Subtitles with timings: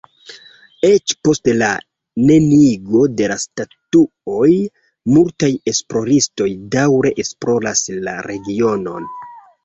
[0.87, 1.67] Eĉ post la
[2.29, 4.49] neniigo de la statuoj
[5.17, 9.07] multaj esploristoj daŭre esploras la regionon.